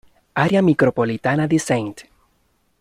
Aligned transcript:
Área 0.33 0.63
micropolitana 0.63 1.47
de 1.47 1.57
St. 1.57 2.09